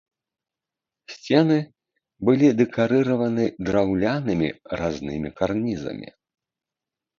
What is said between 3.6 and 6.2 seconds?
драўлянымі разнымі карнізамі.